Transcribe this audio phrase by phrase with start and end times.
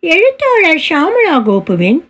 [0.00, 2.04] எழுத்தாளர் ஷாமலா கோபுவின்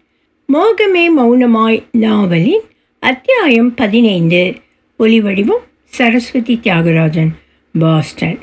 [0.53, 2.61] மோகமே மௌனமாய் நாவலின்
[2.99, 4.55] அத்தியாயம் பதினைந்து.
[4.99, 7.31] ஒலிவடிவம் சரஸ்வதி தியாகராஜன்
[7.79, 8.39] பாஸ்டன்.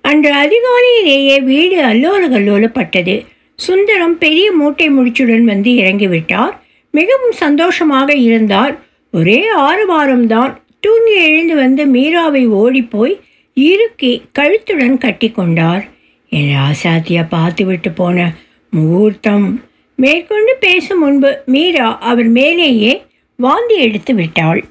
[0.00, 6.54] அன்று அதிகாலையிலேயே வீடு அல்லோல கல்லோலப்பட்டது சுந்தரம் பெரிய மூட்டை முடிச்சுடன் வந்து இறங்கிவிட்டார்.
[6.90, 8.78] மிகவும் சந்தோஷமாக இருந்தார்.
[9.12, 13.20] ஒரே ஆறு வாரம்தான் தூங்கி எழுந்து வந்து மீராவை ஓடிப்போய்
[13.54, 15.84] இறுக்கி கழுத்துடன் கட்டி கொண்டார்
[16.28, 18.32] என் பார்த்து பார்த்துவிட்டு போன
[18.76, 19.62] முகூர்த்தம்.
[19.96, 24.64] மேற்கொண்டு பேசும் முன்பு மீரா அவர் மேலேயே வாந்தி எடுத்து விட்டாள்.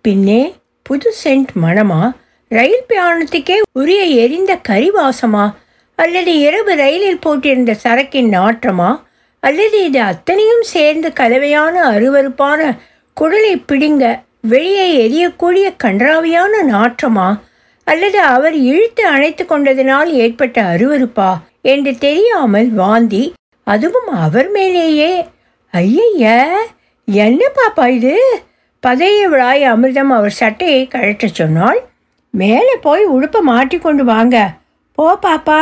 [0.00, 2.12] பின்னே புது சென்ட் மணமா?
[2.48, 5.54] ரயில் பிரயாணத்துக்கே உரிய எரிந்த கரிவாசமா?
[5.94, 9.00] அல்லது இரவு ரயிலில் போட்டிருந்த சரக்கின் நாற்றமா?
[9.40, 12.78] அல்லது இது அத்தனையும் சேர்ந்து கலவையான அருவருப்பான
[13.20, 17.28] குடலை பிடுங்க வெளியே எரியக்கூடிய கன்றாவியான நாற்றமா?
[17.84, 21.30] அல்லது அவர் இழுத்து அணைத்து கொண்டதினால் ஏற்பட்ட அருவருப்பா?
[21.62, 23.32] என்று தெரியாமல் வாந்தி
[23.72, 25.10] அதுவும் அவர் மேலேயே.
[25.72, 26.24] ஐயைய
[27.04, 28.14] என்ன பாப்பா இது?
[28.82, 31.80] பதைய விழாய் அமிர்தம் அவர் சட்டையை கழட்ட சொன்னால்
[32.30, 34.36] மேலே போய் உடுப்பை மாட்டிக்கொண்டு வாங்க.
[34.96, 35.60] போ பாப்பா.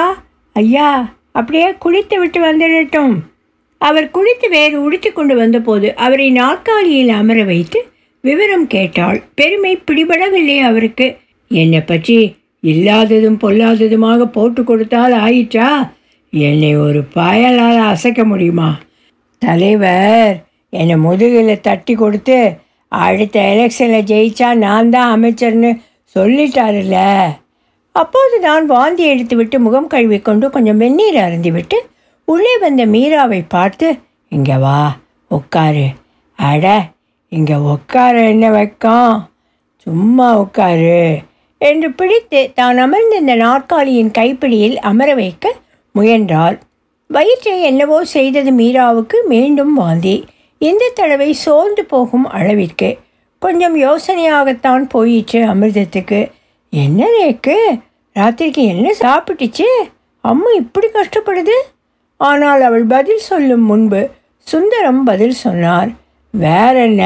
[0.52, 0.91] ஐயா
[1.32, 3.14] அப்படியே குளித்து விட்டு வந்துடட்டும்.
[3.78, 7.80] அவர் குளித்து வேறு உடுத்தி கொண்டு வந்தபோது அவரை நாற்காலியில் அமர வைத்து
[8.20, 9.22] விவரம் கேட்டாள்.
[9.34, 11.06] பெருமை பிடிபடவில்லை அவருக்கு.
[11.48, 12.19] என்னை பற்றி
[12.60, 15.70] இல்லாததும் பொல்லாததுமாக போட்டு கொடுத்தால் ஆயிற்றா?
[16.32, 18.70] என்னை ஒரு பாயலால் அசைக்க முடியுமா?
[19.42, 20.32] தலைவர்
[20.72, 22.38] என்னை முதுகில் தட்டி கொடுத்து
[22.92, 25.70] அடுத்த எலெக்ஷனில் ஜெயிச்சா நான் தான் அமைச்சர்னு
[26.16, 26.96] சொல்லிட்டாருல்ல.
[27.94, 31.78] அப்போது நான் வாந்தி எடுத்துவிட்டு முகம் கழுவிக்கொண்டு கொஞ்சம் வெந்நீர் அருந்திவிட்டு
[32.28, 33.88] உள்ளே வந்த மீராவை பார்த்து
[34.32, 34.80] இங்கே வா
[35.30, 35.86] உட்காரு.
[36.38, 36.66] அட
[37.32, 39.14] இங்கே உட்கார என்ன வைக்கம்
[39.86, 41.00] சும்மா உட்காரு.
[41.60, 45.54] என்று பிடித்து தான் அமர்ந்திருந்த நாற்காலியின் கைப்பிடியில் அமர வைக்க
[45.98, 46.56] முயன்றாள்.
[47.10, 50.16] வயிற்றை என்னவோ செய்தது மீராவுக்கு மீண்டும் வாந்தி.
[50.58, 52.91] இந்த தடவை சோர்ந்து போகும் அளவிற்கு.
[53.44, 56.20] கொஞ்சம் யோசனையாகத்தான் போயிற்று அமிர்தத்துக்கு.
[56.70, 57.56] என்ன ரேக்கு?
[58.14, 59.69] ராத்திரிக்கு என்ன சாப்பிட்டுச்சு?
[60.20, 61.56] அம்மா இப்படி கஷ்டப்படுது?
[62.16, 64.00] ஆனால் அவள் பதில் சொல்லும் முன்பு
[64.38, 65.91] சுந்தரம் பதில் சொன்னார்.
[66.30, 67.04] வேற என்ன?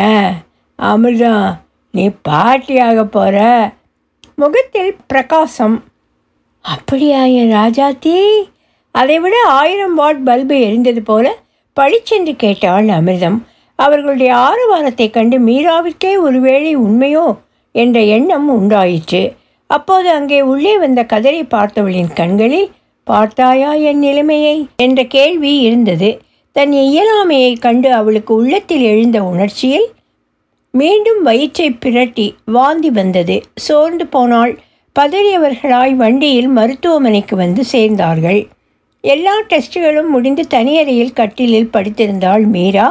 [0.82, 1.48] அமிர்தம்
[1.91, 3.38] நீ பாட்டியாக போகிற
[4.36, 5.76] முகத்தில் பிரகாசம்.
[6.60, 8.16] அப்படியா என் ராஜாத்தி?
[8.94, 11.26] அதைவிட ஆயிரம் வாட் பல்பு எரிந்தது போல
[11.72, 13.38] பளிச்சென்று கேட்டாள் அமிர்தம்.
[13.78, 17.26] அவர்களுடைய ஆரவாரத்தை கண்டு மீராவிற்கே ஒருவேளை உண்மையோ
[17.75, 19.22] என்ற எண்ணம் உண்டாயிற்று.
[19.66, 22.70] அப்போது அங்கே உள்ளே வந்த கதரை பார்த்தவளின் கண்களில்
[23.04, 24.56] பார்த்தாயா என் நிலைமையை?
[24.76, 26.10] என்ற கேள்வி இருந்தது.
[26.56, 29.86] தன் இயலாமையை கண்டு அவளுக்கு உள்ளத்தில் எழுந்த உணர்ச்சியில்
[30.70, 33.42] மீண்டும் வயிற்றை பிரட்டி வாந்தி வந்தது.
[33.54, 34.59] சோர்ந்து போனால்
[35.00, 38.41] பதறியவர்களாய் வண்டியில் மருத்துவமனைக்கு வந்து சேர்ந்தார்கள்.
[39.04, 42.88] எல்லா டெஸ்ட்டுகளும் முடிந்து தனியறையில் கட்டிலில் படுத்திருந்தாள் மீரா.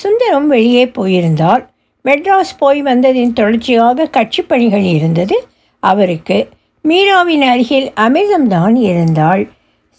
[0.00, 1.62] சுந்தரம் வெளியே போயிருந்தார்
[2.04, 5.36] மெட்ராஸ் போய் வந்ததின் தொடர்ச்சியாக கட்சி பணிகள் இருந்தது.
[5.82, 6.48] அவருக்கு
[6.84, 9.42] மீராவின் அருகில் அமிர்தம்தான் இருந்தாள்.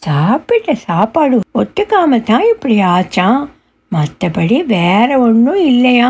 [0.03, 3.41] சாப்பிட்ட சாப்பாடு ஒத்துக்காம தான் இப்படி ஆச்சான்
[3.91, 6.09] மற்றபடி வேற ஒன்றும் இல்லையா?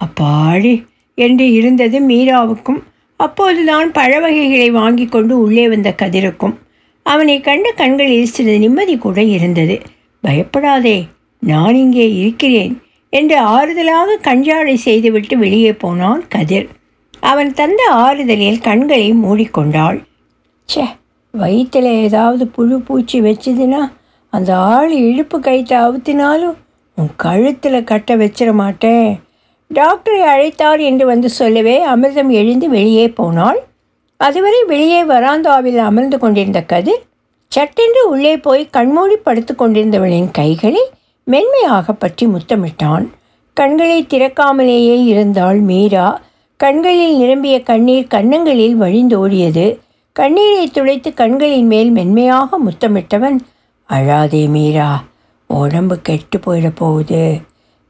[0.00, 0.74] அப்பாடி
[1.18, 2.82] என்று இருந்தது மீராவுக்கும்
[3.20, 6.54] அப்போதுதான் பழவகைகளை வாங்கி கொண்டு உள்ளே வந்த கதிருக்கும்.
[7.06, 9.76] அவனை கண்ட கண்களில் சிறிது நிம்மதி கூட இருந்தது.
[10.24, 10.98] பயப்படாதே
[11.42, 12.74] நான் இங்கே இருக்கிறேன்
[13.12, 16.68] என்று ஆறுதலாக கஞ்சாடை செய்துவிட்டு வெளியே போனான் கதிர்.
[17.22, 19.98] அவன் தந்த ஆறுதலில் கண்களை மூடிக்கொண்டாள்.
[20.68, 20.84] சே
[21.34, 23.82] வயிற்றில் ஏதாவது புழு பூச்சி வச்சுதுன்னா
[24.32, 26.56] அந்த ஆள் இழுப்பு கைத்தை அவுத்தினாலும்
[26.98, 29.08] உன் கழுத்தில் கட்ட வச்சிட மாட்டேன்.
[29.70, 33.60] டாக்டரை அழைத்தார் என்று வந்து சொல்லவே அமிர்தம் எழுந்து வெளியே போனாள்.
[34.16, 37.02] அதுவரை வெளியே வராந்தாவில் அமர்ந்து கொண்டிருந்த கதிர்
[37.52, 40.82] சட்டென்று உள்ளே போய் கண்மூடி படுத்து கொண்டிருந்தவளின் கைகளை
[41.24, 43.04] மென்மையாக பற்றி முத்தமிட்டான்.
[43.56, 46.20] கண்களை திறக்காமலேயே இருந்தாள் மீரா.
[46.56, 49.66] கண்களில் நிரம்பிய கண்ணீர் கன்னங்களில் வழிந்தோடியது.
[50.12, 53.38] கண்ணீரை துளைத்து கண்களின் மேல் மென்மையாக முத்தமிட்டவன்
[53.88, 54.90] அழாதே மீரா
[55.46, 57.24] உடம்பு கெட்டு போயிடப் போகுது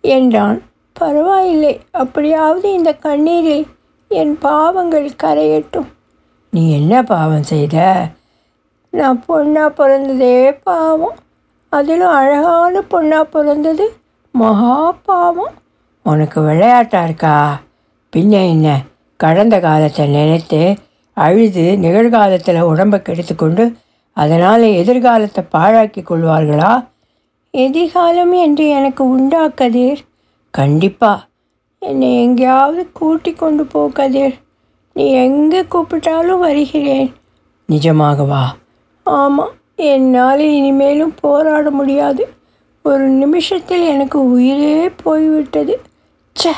[0.00, 0.62] என்றான்.
[0.92, 3.66] பரவாயில்லை அப்படியாவது இந்த கண்ணீரில்
[4.08, 5.90] என் பாவங்கள் கரையட்டும்.
[6.54, 7.76] நீ என்ன பாவம் செய்த?
[8.90, 11.16] நான் பொண்ணாக பிறந்ததே பாவம்.
[11.68, 13.86] அதிலும் அழகான பொண்ணாக பிறந்தது
[14.30, 15.54] மகா பாவம்.
[16.02, 17.60] உனக்கு விளையாட்டா இருக்கா?
[18.16, 18.80] பின்ன என்ன?
[19.16, 20.60] கடந்த காலத்தை நினைத்து
[21.16, 23.66] அழுது நிகழ்காலத்தில் உடம்பை கெடுத்துக்கொண்டு
[24.16, 26.72] அதனால் எதிர்காலத்தை பாழாக்கி கொள்வார்களா?
[27.50, 30.02] எதிர்காலம் என்று எனக்கு உண்டா கதிர்?
[31.78, 34.36] என்னை எங்கேயாவது கூட்டி கொண்டு போ கதிர்.
[34.96, 37.08] நீ எங்கே கூப்பிட்டாலும் வருகிறேன்.
[37.68, 38.42] நிஜமாகவா
[39.02, 42.24] ஆமாம் என்னால் இனிமேலும் போராட முடியாது.
[42.82, 45.80] ஒரு நிமிஷத்தில் எனக்கு உயிரே போய்விட்டது.
[46.36, 46.52] ச்சே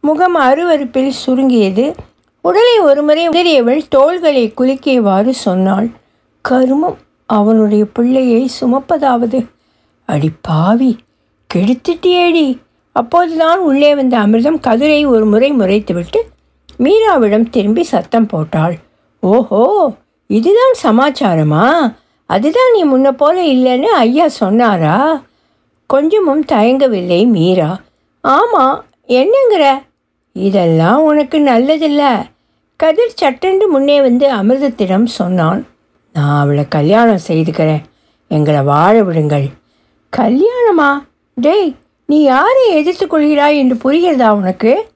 [0.00, 1.94] முகம் அருவருப்பில் சுருங்கியது.
[2.44, 5.88] உடலை ஒருமுறை உதறியவள் தோள்களை குலுக்கியவாறு சொன்னாள்.
[6.44, 9.40] கருமம் அவனுடைய பிள்ளையை சுமப்பதாவது.
[10.08, 10.90] அடி பாவி
[11.54, 12.46] கெடுத்துட்டியேடி.
[12.92, 16.20] அப்போதுதான் உள்ளே வந்த அமிர்தம் கதிரை ஒரு முறை முறைத்துவிட்டு
[16.78, 18.76] மீராவிடம் திரும்பி சத்தம் போட்டாள்.
[19.20, 19.92] ஓஹோ
[20.26, 21.94] இதுதான் சமாச்சாரமா?
[22.26, 25.22] அதுதான் நீ முன்ன போல இல்லைன்னு ஐயா சொன்னாரா?
[25.86, 27.80] கொஞ்சமும் தயங்கவில்லை மீரா.
[28.20, 29.82] ஆமாம் என்னங்கிற?
[30.32, 32.26] இதெல்லாம் உனக்கு நல்லதில்ல.
[32.76, 35.66] கதிர் சட்டென்று முன்னே வந்து அமிர்தத்திடம் சொன்னான்.
[36.12, 37.82] நான் அவளை கல்யாணம் செய்துக்கிறேன்.
[38.28, 39.48] எங்களை வாழ விடுங்கள்.
[40.16, 40.90] கல்யாணமா?
[41.34, 41.74] டேய்
[42.06, 44.88] நீ யாரை எதிர்த்து கொள்கிறாய் என்று புரிகிறதா உனக்கு?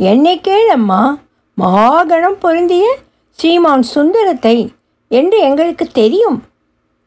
[0.00, 1.18] என்னை கேளம்மா
[1.54, 2.96] மகாகணம் பொருந்திய
[3.30, 4.72] சீமான் சுந்தரத்தை
[5.08, 6.42] என்று எங்களுக்கு தெரியும்.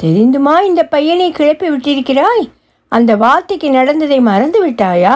[0.04, 2.50] தெரிந்துமா இந்த பையனை கிளப்பி விட்டிருக்கிறாய்?
[2.88, 5.16] அந்த வார்த்தைக்கு நடந்ததை மறந்து விட்டாயா?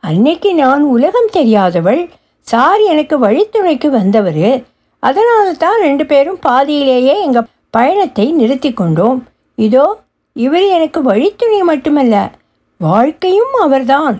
[0.00, 2.08] அன்னைக்கு நான் உலகம் தெரியாதவள்
[2.40, 4.64] சார் எனக்கு வழித்துணைக்கு வந்தவர்.
[4.98, 9.26] அதனால தான் ரெண்டு பேரும் பாதியிலேயே எங்கள் பயணத்தை நிறுத்தி கொண்டோம்.
[9.54, 9.98] இதோ
[10.32, 12.30] இவர் எனக்கு வழித்துணை மட்டுமல்ல
[12.78, 14.16] வாழ்க்கையும் அவர்தான்.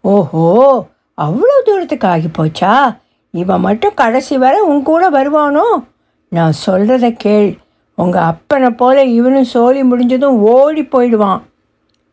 [0.00, 0.84] ஓஹோ!
[1.20, 2.96] அவ்வளோ தூரத்துக்கு ஆகி போச்சா?
[3.30, 5.84] இவன் மட்டும் கடைசி வரை உன் கூட வருவானோ?
[6.28, 7.56] நான் சொல்கிறத கேள்.
[7.94, 11.42] உங்கள் அப்பனை போல இவனும் சோழி முடிஞ்சதும் ஓடி போயிடுவான்.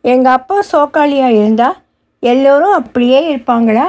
[0.02, 1.78] எங்கள் அப்பா சோக்காளியாக இருந்தால்
[2.20, 3.84] எல்லோரும் அப்படியே இருப்பாங்களா?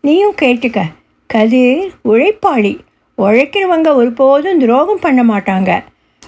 [0.00, 0.82] நீயும் கேட்டுக்க.
[1.26, 2.78] கதிர் உழைப்பாளி.
[3.18, 5.82] உழைக்கிறவங்க ஒருபோதும் துரோகம் பண்ண மாட்டாங்க.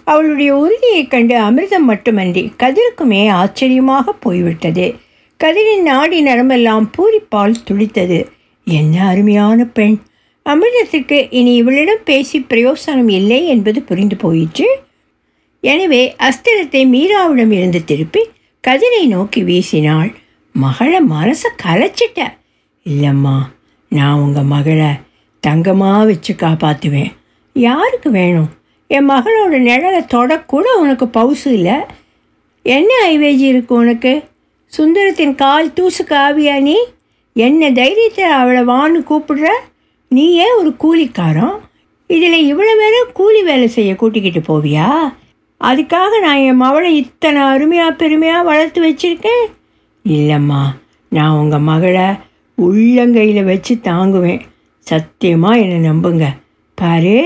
[0.04, 4.94] அவளுடைய உறுதியைக் கண்டு அமிர்தம் மட்டுமன்றி கதிருக்குமே ஆச்சரியமாக போய்விட்டது.
[5.40, 8.28] கதிரின் நாடி நரம்பெல்லாம் பூரிப்பால் துடித்தது.
[8.64, 9.96] என்ன அருமையான பெண்.
[10.46, 14.68] அமிர்தத்திற்கு இனி இவளிடம் பேசி பிரயோசனம் இல்லை என்பது புரிந்து போயிற்று?
[15.60, 18.22] எனவே அஸ்திரத்தை மீராவிடம் இருந்து திருப்பி
[18.68, 20.14] கதிரை நோக்கி வீசினாள்.
[20.54, 22.20] மகளை மனசை கலைச்சிட்ட.
[22.86, 23.36] இல்லைம்மா
[23.88, 24.90] நான் உங்கள் மகளை
[25.42, 27.12] தங்கமாக வச்சு காப்பாற்றுவேன்
[27.52, 28.48] யாருக்கு வேணும்?
[28.86, 31.76] என் மகளோட நிழலை தொடக்கூட உனக்கு பவுசு இல்லை.
[32.62, 34.14] என்ன ஐவேஜி இருக்கு உனக்கு?
[34.76, 36.76] சுந்தரத்தின் கால் தூசு காவியா நீ?
[37.32, 39.46] என்ன தைரியத்தை அவளை வான்னு கூப்பிடுற?
[40.44, 41.56] ஏன் ஒரு கூலிக்காரன்.
[42.06, 44.88] இதில் இவ்வளோ வேற கூலி வேலை செய்ய கூட்டிக்கிட்டு போவியா?
[45.60, 49.44] அதுக்காக நான் என் மவளை இத்தனை அருமையாக பெருமையாக வளர்த்து வச்சுருக்கேன்?
[50.08, 50.62] இல்லைம்மா
[51.08, 52.08] நான் உங்கள் மகளை
[52.62, 54.42] உள்ளங்கையில் வச்சு தாங்குவேன்.
[54.86, 56.26] சத்தியமாக என்னை நம்புங்க.
[56.74, 57.16] பாரு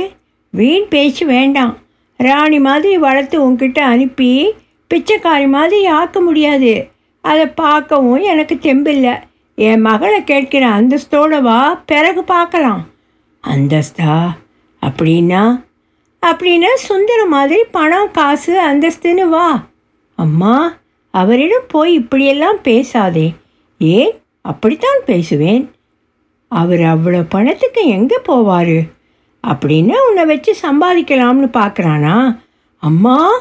[0.50, 1.75] வீண் பேச்சு வேண்டாம்.
[2.17, 4.31] ராணி மாதிரி வளர்த்து உங்ககிட்ட அனுப்பி
[4.91, 6.73] பிச்சைக்காரி மாதிரி ஆக்க முடியாது.
[7.21, 9.21] அதை பார்க்கவும் எனக்கு தெம்பில்லை.
[9.55, 12.87] என் மகளை கேட்கிற அந்தஸ்தோடு வா பிறகு பார்க்கலாம்.
[13.49, 14.27] அந்தஸ்தா?
[14.83, 15.65] அப்படின்னா?
[16.27, 19.63] அப்படின்னா சுந்தர மாதிரி பணம் காசு அந்தஸ்துன்னு வா.
[20.17, 20.73] அம்மா
[21.11, 23.35] அவரிடம் போய் இப்படியெல்லாம் பேசாதே.
[23.79, 24.21] ஏன்?
[24.43, 25.71] அப்படித்தான் பேசுவேன்.
[26.49, 28.89] அவர் அவ்வளோ பணத்துக்கு எங்கே போவார்?
[29.47, 32.39] அப்படின்னா உன்னை வச்சு சம்பாதிக்கலாம்னு பார்க்குறானா?
[32.77, 33.33] அம்மா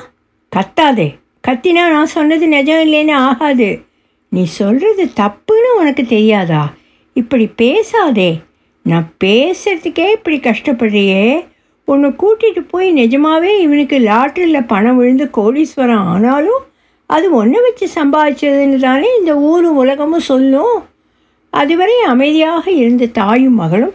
[0.56, 1.19] கத்தாதே.
[1.48, 3.82] கத்தினா நான் சொன்னது நிஜம் இல்லைன்னு ஆகாது.
[4.30, 6.74] நீ சொல்கிறது தப்புன்னு உனக்கு தெரியாதா?
[7.14, 8.42] இப்படி பேசாதே.
[8.84, 11.46] நான் பேசுறதுக்கே இப்படி கஷ்டப்படுறியே.
[11.86, 16.64] உன்னை கூட்டிகிட்டு போய் நிஜமாகவே இவனுக்கு லாட்டரியில் பணம் விழுந்து கோடீஸ்வரம் ஆனாலும்
[17.06, 20.84] அது ஒன்றை வச்சு சம்பாதிச்சதுன்னு தானே இந்த ஊரும் உலகமும் சொல்லும்.
[21.50, 23.94] அதுவரை அமைதியாக இருந்த தாயும் மகளும்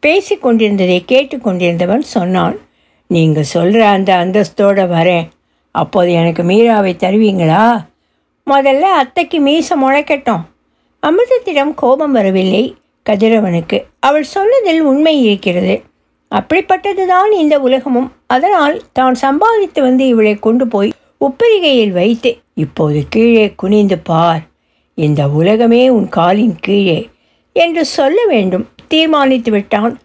[0.00, 2.56] பேசி கொண்டிருந்ததை கேட்டுக்கொண்டிருந்தவன் சொன்னான்
[3.06, 5.28] நீங்கள் சொல்கிற அந்த அந்தஸ்தோடு வரேன்.
[5.72, 7.84] அப்போது எனக்கு மீராவை தருவீங்களா?
[8.46, 10.40] முதல்ல அத்தைக்கு மீச முளைக்கட்டும்.
[11.02, 12.76] அமிர்தத்திடம் கோபம் வரவில்லை.
[13.10, 15.82] கதிரவனுக்கு அவள் சொன்னதில் உண்மை இருக்கிறது.
[16.30, 18.12] அப்படிப்பட்டதுதான் இந்த உலகமும்.
[18.26, 24.40] அதனால் தான் சம்பாதித்து வந்து இவளை கொண்டு போய் உப்பரிகையில் வைத்து இப்போது கீழே குனிந்து பார்.
[24.94, 27.08] இந்த உலகமே உன் காலின் கீழே
[27.52, 28.68] என்று சொல்ல வேண்டும்.
[28.88, 30.00] தீர்மானித்து விட்டான்.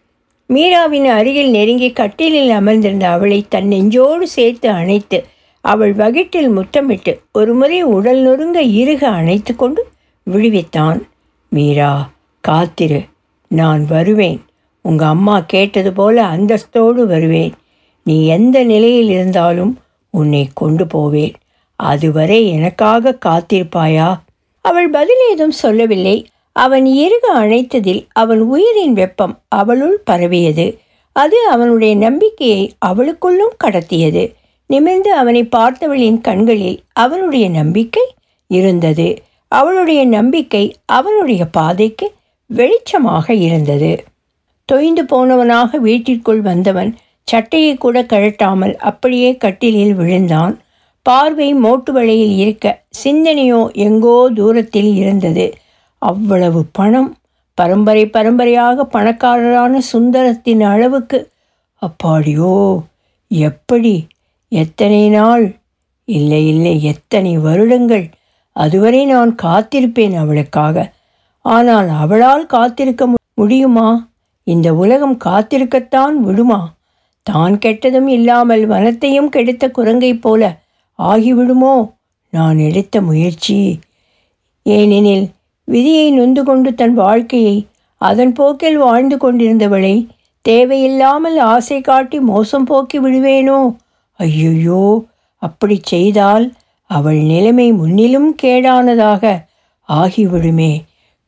[0.49, 5.25] மீராவின் அருகில் நெருங்கி கட்டிலில் அமர்ந்திருந்த அவளை தன் நெஞ்சோடு சேர்த்து அணைத்து
[5.67, 9.87] அவள் வகிட்டில் முத்தமிட்டு ஒருமுறை உடல் நொறுங்க இறுக அணைத்து கொண்டு
[10.31, 11.01] விடுவித்தான்.
[11.49, 12.09] மீரா
[12.41, 13.01] காத்திரு.
[13.47, 14.41] நான் வருவேன்.
[14.81, 17.53] உங்க அம்மா கேட்டது போல அந்தஸ்தோடு வருவேன்.
[18.03, 21.33] நீ எந்த நிலையில் இருந்தாலும் உன்னை கொண்டு போவேன்.
[21.75, 24.19] அதுவரை எனக்காக காத்திருப்பாயா?
[24.61, 26.27] அவள் பதில் ஏதும் சொல்லவில்லை.
[26.51, 30.77] அவன் இறுக அணைத்ததில் அவன் உயிரின் வெப்பம் அவளுள் பரவியது.
[31.11, 34.33] அது அவனுடைய நம்பிக்கையை அவளுக்குள்ளும் கடத்தியது.
[34.69, 38.05] நிமிர்ந்து அவனை பார்த்தவளின் கண்களில் அவனுடைய நம்பிக்கை
[38.49, 39.07] இருந்தது.
[39.51, 42.07] அவளுடைய நம்பிக்கை அவனுடைய பாதைக்கு
[42.49, 43.91] வெளிச்சமாக இருந்தது.
[44.69, 46.91] தொய்ந்து போனவனாக வீட்டிற்குள் வந்தவன்
[47.23, 50.55] சட்டையை கூட கழட்டாமல் அப்படியே கட்டிலில் விழுந்தான்.
[51.05, 52.65] பார்வை மோட்டு வலையில் இருக்க
[53.03, 55.45] சிந்தனையோ எங்கோ தூரத்தில் இருந்தது.
[56.01, 57.09] அவ்வளவு பணம்
[57.57, 61.19] பரம்பரை பரம்பரையாக பணக்காரரான சுந்தரத்தின் அளவுக்கு.
[61.81, 62.53] அப்பாடியோ
[63.31, 63.95] எப்படி
[64.51, 65.55] எத்தனை நாள்?
[66.05, 68.09] இல்லை இல்லை எத்தனை வருடங்கள்?
[68.55, 70.93] அதுவரை நான் காத்திருப்பேன் அவளுக்காக.
[71.41, 74.09] ஆனால் அவளால் காத்திருக்க முடியுமா?
[74.43, 76.73] இந்த உலகம் காத்திருக்கத்தான் விடுமா?
[77.23, 80.59] தான் கெட்டதும் இல்லாமல் வனத்தையும் கெடுத்த குரங்கைப் போல
[80.99, 81.91] ஆகிவிடுமோ?
[82.29, 83.79] நான் எடுத்த முயற்சி.
[84.63, 85.27] ஏனெனில்
[85.63, 87.67] விதியை நொந்து கொண்டு தன் வாழ்க்கையை
[88.01, 90.07] அதன் போக்கில் வாழ்ந்து கொண்டிருந்தவளை
[90.41, 93.75] தேவையில்லாமல் ஆசை காட்டி மோசம் போக்கி விடுவேனோ?
[94.17, 94.83] ஐயையோ
[95.41, 96.45] அப்படி செய்தால்
[96.89, 99.23] அவள் நிலைமை முன்னிலும் கேடானதாக
[99.89, 100.71] ஆகிவிடுமே.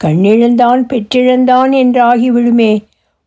[0.04, 2.72] கண்ணிழந்தான் பெற்றிழந்தான் என்றாகிவிடுமே.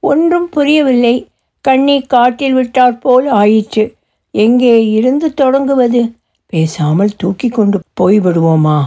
[0.03, 1.29] ஒன்றும் புரியவில்லை.
[1.65, 3.85] கண்ணை காட்டில் விட்டாற்போல் ஆயிற்று.
[4.35, 6.13] எங்கே இருந்து தொடங்குவது?
[6.47, 8.79] பேசாமல் தூக்கி கொண்டு போய்விடுவோமா?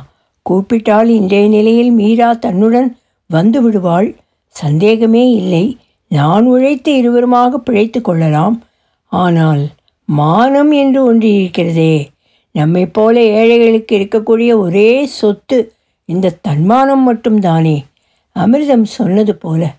[0.42, 2.90] கூப்பிட்டால் இன்றைய நிலையில் மீரா தன்னுடன்
[3.30, 4.10] வந்து விடுவாள்.
[4.56, 5.78] சந்தேகமே இல்லை.
[6.12, 8.58] நான் உழைத்து இருவருமாக பிழைத்து கொள்ளலாம்.
[9.12, 9.64] ஆனால்
[10.06, 12.10] மானம் என்று ஒன்று இருக்கிறதே.
[12.52, 15.74] நம்மைப் போல ஏழைகளுக்கு இருக்கக்கூடிய ஒரே சொத்து
[16.06, 17.84] இந்த தன்மானம் மட்டும்தானே.
[18.40, 19.76] அமிர்தம் சொன்னது போல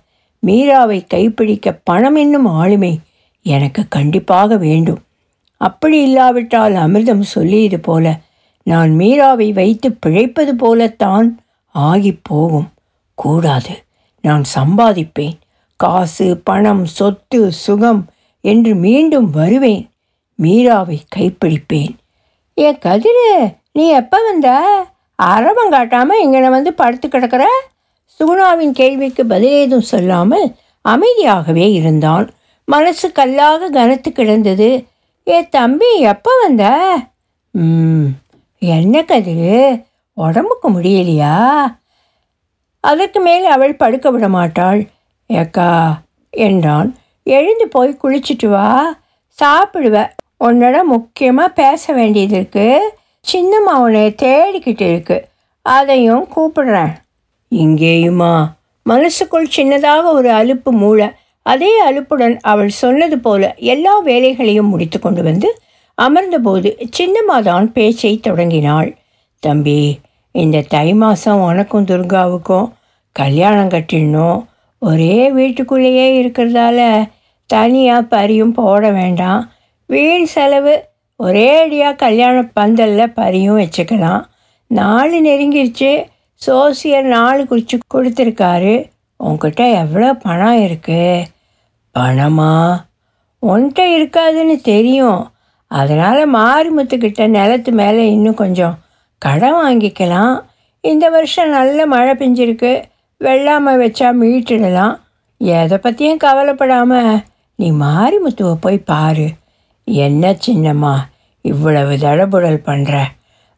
[0.47, 2.99] மீராவை கைப்பிடிக்க பணம் என்னும் ஆளுமை
[3.43, 4.99] எனக்கு கண்டிப்பாக வேண்டும்.
[5.57, 8.21] அப்படி இல்லாவிட்டால் அமிர்தம் சொல்லியது போல
[8.63, 11.41] நான் மீராவை வைத்து பிழைப்பது போலத்தான்
[11.75, 12.69] ஆகிப் போகும்.
[13.15, 13.85] கூடாது
[14.23, 15.39] நான் சம்பாதிப்பேன்.
[15.77, 18.07] காசு பணம் சொத்து சுகம்
[18.41, 19.91] என்று மீண்டும் வருவேன்.
[20.39, 21.95] மீராவை கைப்பிடிப்பேன்.
[22.59, 23.31] ஏ கதிரு
[23.73, 24.49] நீ எப்போ வந்த?
[25.15, 27.45] அரவம் காட்டாமல் இங்கே வந்து படுத்து கிடக்கிற?
[28.21, 30.47] சுகுணாவின் கேள்விக்கு பதிலேதும் சொல்லாமல்
[30.85, 32.27] அமைதியாகவே இருந்தான்.
[32.65, 34.87] மனசு கல்லாக கனத்து கிடந்தது.
[35.29, 36.65] ஏ தம்பி எப்போ வந்த?
[37.51, 38.07] ம்
[38.61, 39.57] என்ன கதிரு
[40.13, 41.35] உடம்புக்கு முடியலையா?
[42.81, 44.81] அதற்கு மேல் அவள் படுக்க விட மாட்டாள்.
[45.27, 45.71] ஏக்கா
[46.31, 46.91] என்றான்.
[47.23, 48.69] எழுந்து போய் குளிச்சுட்டு வா
[49.39, 49.97] சாப்பிடுவ.
[50.45, 52.95] உன்னோட முக்கியமாக பேச வேண்டியது இருக்கு.
[53.33, 55.29] சின்னம்மா உன்னை தேடிக்கிட்டு இருக்கு.
[55.63, 56.93] அதையும் கூப்பிடுறேன்.
[57.55, 58.47] இங்கேயுமா?
[58.83, 61.09] மனசுக்குள் சின்னதாக ஒரு அலுப்பு மூளை
[61.43, 65.59] அதே அலுப்புடன் அவள் சொன்னது போல எல்லா வேலைகளையும் முடித்து கொண்டு வந்து
[66.03, 68.97] அமர்ந்தபோது சின்னம்மா தான் பேச்சை தொடங்கினாள்.
[69.39, 69.99] தம்பி
[70.33, 72.73] இந்த தை மாதம் உனக்கும் துர்காவுக்கும்
[73.13, 74.45] கல்யாணம் கட்டிடணும்.
[74.79, 77.09] ஒரே வீட்டுக்குள்ளேயே இருக்கிறதால
[77.47, 79.51] தனியாக பரியும் போட வேண்டாம்.
[79.87, 80.75] வீண் செலவு
[81.17, 84.25] ஒரே அடியாக கல்யாண பந்தலில் பரியும் வச்சுக்கலாம்.
[84.67, 86.07] நாள் நெருங்கிருச்சு.
[86.47, 88.75] சோசியர் நாள் குறித்து கொடுத்துருக்காரு.
[89.17, 91.23] உங்ககிட்ட எவ்வளோ பணம் இருக்குது
[91.99, 92.53] பணமா?
[93.43, 95.23] உன்கிட்ட இருக்காதுன்னு தெரியும்.
[95.71, 98.75] அதனால் மாரிமுத்துக்கிட்ட நிலத்து மேலே இன்னும் கொஞ்சம்
[99.19, 100.35] கடன் வாங்கிக்கலாம்.
[100.81, 102.83] இந்த வருஷம் நல்ல மழை பெஞ்சிருக்கு.
[103.25, 104.95] வெள்ளாமை வச்சா மீட்டிடலாம்.
[105.39, 107.23] எதை பற்றியும் கவலைப்படாமல்
[107.55, 109.27] நீ மாரிமுத்துவை போய் பாரு.
[109.89, 110.95] என்ன சின்னம்மா
[111.45, 112.95] இவ்வளவு தடபுடல் பண்ணுற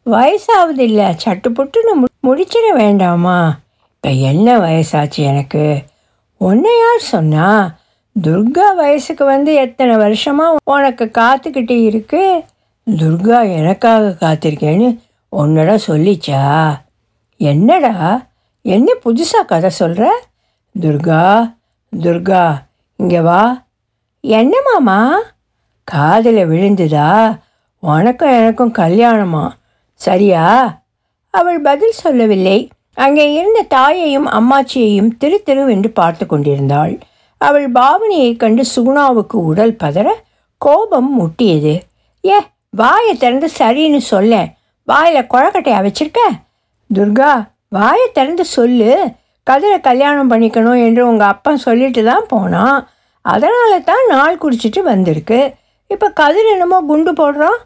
[0.05, 3.37] வயசாவது இல்லை சட்டுப்புட்டுன்னு மு முடிச்சிட வேண்டாமா?
[3.95, 5.83] இப்போ என்ன வயசாச்சு எனக்கு?
[6.37, 7.47] ஒன்று யார் சொன்னா?
[8.15, 12.43] துர்கா வயசுக்கு வந்து எத்தனை வருஷமாக உனக்கு காத்துக்கிட்டே இருக்கு?
[12.87, 14.89] துர்கா எனக்காக காத்திருக்கேன்னு
[15.33, 16.41] உன்னடா சொல்லிச்சா?
[17.37, 17.93] என்னடா
[18.61, 20.05] என்ன புதுசாக கதை சொல்கிற
[20.81, 21.21] துர்கா
[21.93, 22.43] துர்கா
[22.95, 23.41] இங்கே வா.
[24.23, 25.21] என்ன மாமா?
[25.91, 27.39] காதில் விழுந்துதா?
[27.79, 29.45] உனக்கும் எனக்கும் கல்யாணமா?
[29.93, 30.43] சரியா?
[31.29, 32.69] அவள் பதில் சொல்லவில்லை.
[32.93, 36.97] அங்கே இருந்த தாயையும் அம்மாச்சியையும் திரு திருவென்று பார்த்து கொண்டிருந்தாள்.
[37.37, 40.07] அவள் பாவனையைக் கண்டு சுகுணாவுக்கு உடல் பதற
[40.57, 41.75] கோபம் முட்டியது.
[42.25, 42.37] ஏ
[42.69, 44.47] வாயை திறந்து சரின்னு சொல்ல.
[44.83, 46.19] வாயில் குழக்கட்டையா வச்சிருக்க
[46.93, 47.31] துர்கா
[47.69, 48.91] வாயை திறந்து சொல்லு.
[49.51, 52.87] கதிரை கல்யாணம் பண்ணிக்கணும் என்று உங்கள் அப்பா சொல்லிட்டு தான் போனான்.
[53.21, 55.39] அதனால தான் நாள் குடிச்சிட்டு வந்திருக்கு.
[55.93, 57.59] இப்போ கதிர் என்னமோ குண்டு போடுறான்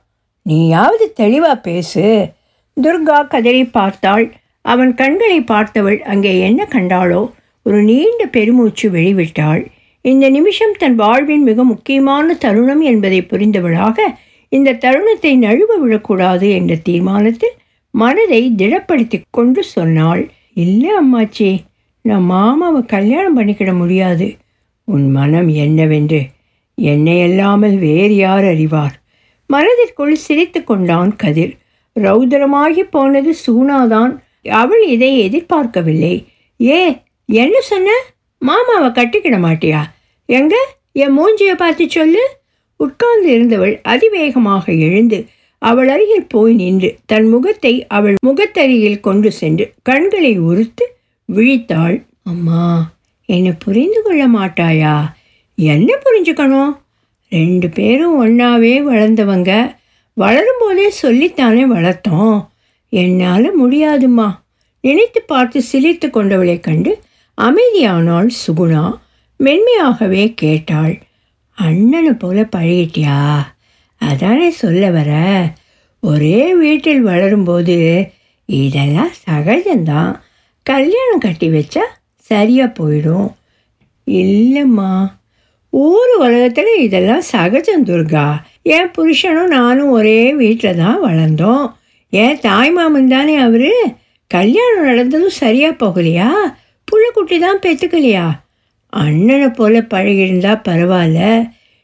[0.46, 2.06] நீயாவது தெளிவாக பேசு.
[2.78, 4.26] துர்கா கதிரை பார்த்தாள்.
[4.62, 7.22] அவன் கண்களை பார்த்தவள் அங்கே என்ன கண்டாளோ?
[7.66, 9.62] ஒரு நீண்ட பெருமூச்சு வெளிவிட்டாள்.
[10.02, 13.98] இந்த நிமிஷம் தன் வாழ்வின் மிக முக்கியமான தருணம் என்பதை புரிந்தவளாக
[14.52, 17.56] இந்த தருணத்தை நழுவ விடக்கூடாது என்ற தீர்மானத்தில்
[17.94, 20.24] மனதை திடப்படுத்தி கொண்டு சொன்னாள்.
[20.54, 21.50] இல்லை அம்மாச்சி
[22.02, 24.28] நான் மாமாவை கல்யாணம் பண்ணிக்கிட முடியாது.
[24.88, 26.22] உன் மனம் என்னவென்று
[26.76, 28.96] என்னை அல்லாமல் வேறு யார் அறிவார்?
[29.48, 31.58] மனதிற்குள் சிரித்து கொண்டான் கதிர்.
[32.00, 34.14] ரௌதரமாகி போனது சூனாதான்.
[34.50, 36.28] அவள் இதை எதிர்பார்க்கவில்லை.
[36.62, 37.90] ஏ என்ன சொன்ன?
[38.38, 39.82] மாமாவை கட்டிக்கிட மாட்டியா?
[40.26, 40.56] எங்க?
[40.92, 42.24] என் மூஞ்சியை பார்த்து சொல்லு.
[42.76, 45.26] உட்கார்ந்து இருந்தவள் அதிவேகமாக எழுந்து
[45.62, 50.86] அவள் அருகில் போய் நின்று தன் முகத்தை அவள் முகத்தருகில் கொண்டு சென்று கண்களை உறுத்து
[51.34, 52.04] விழித்தாள்.
[52.24, 52.92] அம்மா
[53.26, 54.96] என்னை புரிந்து கொள்ள மாட்டாயா?
[55.56, 56.82] என்ன புரிஞ்சுக்கணும்?
[57.30, 59.76] ரெண்டு பேரும் ஒன்றாவே வளர்ந்தவங்க.
[60.18, 62.48] வளரும்போதே சொல்லித்தானே வளர்த்தோம்.
[62.90, 64.40] என்னால் முடியாதும்மா.
[64.82, 67.00] நினைத்து பார்த்து சிரித்து கொண்டவளை கண்டு
[67.42, 69.00] அமைதியானாள் சுகுணா
[69.38, 71.02] மென்மையாகவே கேட்டாள்.
[71.52, 73.42] அண்ணனை போல பழகிட்டியா?
[73.98, 75.44] அதானே சொல்ல வர.
[76.00, 78.10] ஒரே வீட்டில் வளரும்போது
[78.46, 80.20] இதெல்லாம் சகஜம்தான்.
[80.64, 81.80] கல்யாணம் கட்டி வச்சா
[82.16, 83.34] சரியாக போயிடும்.
[84.08, 85.12] இல்லைம்மா.
[85.74, 88.26] ஊர் உலகத்தில் இதெல்லாம் சகஜம் துர்கா.
[88.62, 91.66] என் புருஷனும் நானும் ஒரே வீட்டில் தான் வளர்ந்தோம்.
[92.10, 93.72] என் தாய்மாமன் தானே அவர்?
[94.28, 96.30] கல்யாணம் நடந்ததும் சரியாக போகலையா?
[96.88, 98.26] புள்ளக்குட்டி தான் பெற்றுக்கலையா
[98.90, 101.20] அண்ணனை போல பழகியிருந்தா பரவாயில்ல.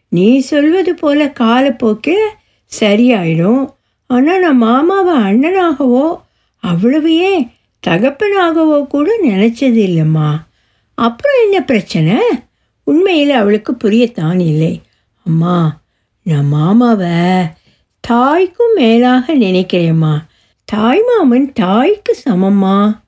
[0.08, 2.25] நீ சொல்வது போல காலப்போக்கில்
[2.72, 3.63] சரியாயிடும்.
[4.05, 6.05] ஆனால் நான் மாமாவை அண்ணனாகவோ
[6.63, 7.43] அவ்வளவு ஏன்
[7.88, 10.29] தகப்பனாகவோ கூட நினச்சது இல்லைம்மா.
[10.98, 12.17] அப்புறம் என்ன பிரச்சனை?
[12.89, 14.81] உண்மையில் அவளுக்கு புரியத்தான் இல்லை.
[15.25, 15.81] அம்மா
[16.24, 17.08] நான் மாமாவை
[18.00, 20.15] தாய்க்கும் மேலாக நினைக்கிறேம்மா.
[20.65, 23.00] தாய்மாமன் தாய்க்கு சமம்மா.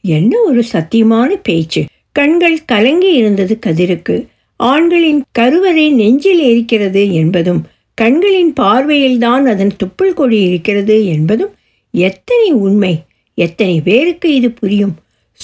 [0.00, 1.84] என்ன ஒரு சத்தியமான பேச்சு.
[2.12, 4.26] கண்கள் கலங்கி இருந்தது கதிருக்கு.
[4.56, 11.54] ஆண்களின் கருவறை நெஞ்சில் இருக்கிறது என்பதும் கண்களின் பார்வையில்தான் அதன் துப்புள் கொடி இருக்கிறது என்பதும்
[11.90, 13.02] எத்தனை உண்மை.
[13.34, 14.94] எத்தனை பேருக்கு இது புரியும்.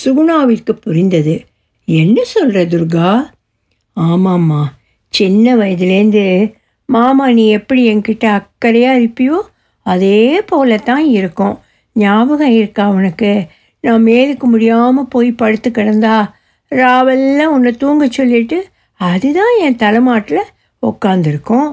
[0.05, 1.45] சுகுணாவிற்கு புரிந்தது.
[1.85, 3.35] என்ன சொல்ற துர்கா?
[3.97, 4.63] ஆமாம்மா.
[5.09, 6.25] சின்ன வயதுலேருந்து
[6.89, 9.39] மாமா நீ எப்படி என்கிட்ட அக்கறையாக இருப்பியோ
[9.87, 11.55] அதே போல தான் இருக்கும்.
[11.97, 13.31] ஞாபகம் இருக்கா உனக்கு?
[13.81, 16.17] நான் மேலுக்கு முடியாமல் போய் படுத்து கிடந்தா
[16.73, 18.59] ராவெல்லாம் உன்னை தூங்க சொல்லிட்டு
[19.01, 20.43] அதுதான் என் தலைமாட்டில்
[20.83, 21.71] உட்காந்துருக்கோம்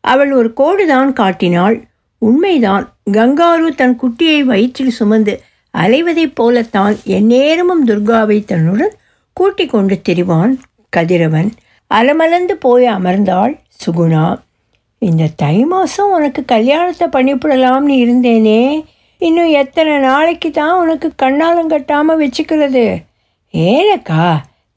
[0.00, 1.76] அவள் ஒரு கோடு தான் காட்டினாள்.
[2.22, 5.34] உண்மைதான் கங்காரு தன் குட்டியை வயிற்றில் சுமந்து
[5.74, 8.94] அலைவதைப் போலத்தான் எந்நேரமும் துர்காவை தன்னுடன்
[9.32, 10.52] கூட்டிக் கொண்டு திரிவான்
[10.92, 11.50] கதிரவன்.
[11.90, 14.24] அலமலந்து போய் அமர்ந்தாள் சுகுணா.
[15.02, 18.60] இந்த தை மாதம் உனக்கு கல்யாணத்தை பண்ணிவிடலாம்னு இருந்தேனே.
[19.20, 22.86] இன்னும் எத்தனை நாளைக்கு தான் உனக்கு கண்ணாலம் கட்டாமல் வச்சுக்கிறது?
[23.54, 24.24] ஏனக்கா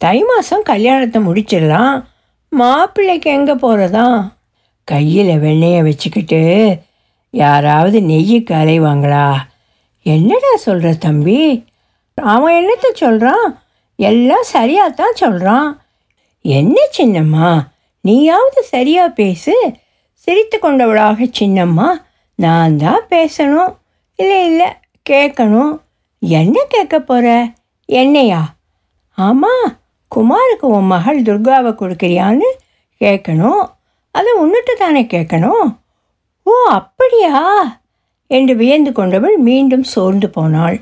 [0.01, 1.95] தை மாதம் கல்யாணத்தை முடிச்சிடலாம்.
[2.51, 4.07] மாப்பிள்ளைக்கு எங்கே போகிறதா
[4.87, 6.43] கையில் வெண்ணெயை வச்சுக்கிட்டு
[7.33, 9.25] யாராவது நெய்யுக்கு அலைவாங்களா?
[10.05, 11.41] என்னடா சொல்கிற தம்பி?
[12.17, 13.47] அவன் என்னத்தை சொல்கிறான்
[13.99, 15.67] எல்லாம் சரியாக தான் சொல்கிறான்
[16.55, 17.49] என்ன சின்னம்மா?
[18.01, 19.55] நீயாவது சரியாக பேசு.
[20.13, 21.87] சிரித்து கொண்டவளாக சின்னம்மா
[22.35, 23.73] நான் தான் பேசணும்.
[24.15, 24.69] இல்லை இல்லை
[25.09, 25.73] கேட்கணும்.
[26.19, 27.47] என்ன கேட்க போகிற
[27.85, 28.41] என்னையா?
[29.17, 29.67] ஆமாம்
[30.15, 32.49] குமாருக்கு உன் மகள் துர்காவை கொடுக்குறியான்னு
[33.01, 33.63] கேட்கணும்.
[34.11, 35.67] அதை உன்னிட்டு தானே கேட்கணும்?
[36.43, 37.41] ஓ அப்படியா?
[38.27, 40.77] என்று வியந்து கொண்டவள் மீண்டும் சோர்ந்து போனாள்.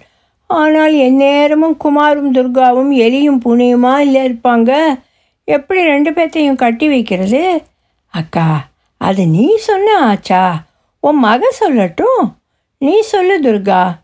[0.48, 4.72] ஆனால் எந்நேரமும் குமாரும் துர்காவும் எலியும் புனியுமா இல்லை இருப்பாங்க?
[5.46, 7.64] எப்படி ரெண்டு பேர்த்தையும் கட்டி வைக்கிறது?
[8.08, 10.64] அக்கா அது நீ சொன்ன ஆச்சா.
[11.00, 12.34] உன் மக சொல்லட்டும்.
[12.78, 13.96] நீ சொல்லு துர்கா.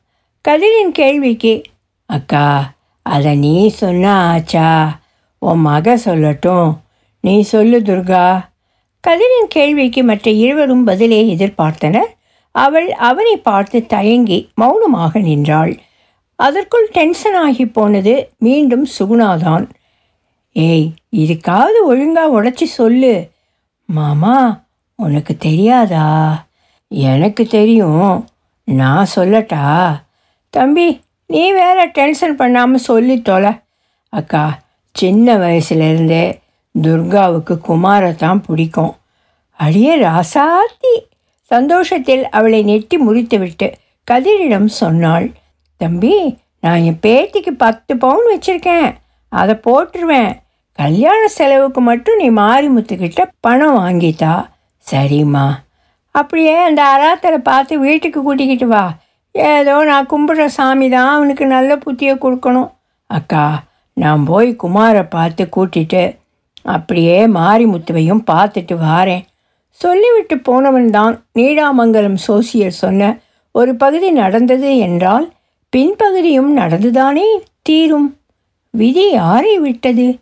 [0.48, 1.62] கதிரின் கேள்விக்கு
[2.06, 5.00] அக்கா அதை நீ சொன்ன ஆச்சா.
[5.38, 6.78] உன் மக சொல்லட்டும்.
[7.22, 8.46] நீ சொல்லு துர்கா.
[9.08, 12.10] கதிரின் கேள்விக்கு மற்ற இருவரும் பதிலே எதிர்பார்த்தனர்.
[12.52, 15.80] அவள் அவனை பார்த்து தயங்கி மௌனமாக நின்றாள்.
[16.36, 19.70] அதற்குள் டென்ஷன் ஆகி போனது மீண்டும் சுகுணாதான்.
[20.54, 23.30] ஏய் இதுக்காவது ஒழுங்கா உடச்சி சொல்லு.
[23.86, 24.62] மாமா
[24.96, 26.46] உனக்கு தெரியாதா?
[26.88, 28.28] எனக்கு தெரியும்.
[28.64, 29.92] நான் சொல்லட்டா?
[30.50, 33.52] தம்பி நீ வேற டென்ஷன் பண்ணாமல் சொல்லி தொலை.
[34.10, 34.60] அக்கா
[34.92, 36.40] சின்ன வயசுலேருந்தே
[36.82, 38.96] துர்காவுக்கு குமாரை தான் பிடிக்கும்.
[39.52, 40.94] அடியே ராசாத்தி.
[41.42, 43.74] சந்தோஷத்தில் அவளை நெட்டி முறித்துவிட்டு
[44.12, 45.32] கதிரிடம் சொன்னாள்
[45.78, 48.96] தம்பி நான் என் பேத்திக்கு பத்து பவுன் வச்சுருக்கேன்.
[49.32, 50.32] அதை போட்டுருவேன்.
[50.80, 54.34] கல்யாண செலவுக்கு மட்டும் நீ மாரிமுத்துக்கிட்ட பணம் வாங்கித்தா
[54.88, 55.46] சரிம்மா.
[56.16, 58.86] அப்படியே அந்த அராத்தரை பார்த்து வீட்டுக்கு கூட்டிக்கிட்டு வா.
[59.36, 62.72] ஏதோ நான் கும்பிட்ற சாமி தான் அவனுக்கு நல்ல புத்தியை கொடுக்கணும்.
[63.10, 63.46] அக்கா
[63.98, 66.04] நான் போய் குமாரை பார்த்து கூட்டிட்டு
[66.76, 69.24] அப்படியே மாரிமுத்துவையும் பார்த்துட்டு வாரேன்.
[69.82, 73.12] சொல்லிவிட்டு போனவன் தான் நீடாமங்கலம் சோசியர் சொன்ன
[73.56, 75.26] ஒரு பகுதி நடந்தது என்றால்
[75.74, 77.28] பின்பகுதியும் நடந்துதானே
[77.70, 78.10] தீரும்.
[78.74, 80.20] விதி யாரை விட்டது?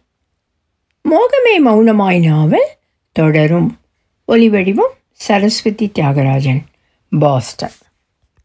[1.09, 2.67] மோகமே மௌனமாய் நாவல்
[3.11, 3.79] தொடரும்.
[4.27, 6.61] ஒலிவடிவம் சரஸ்வதி தியாகராஜன்
[7.19, 7.77] பாஸ்டன்.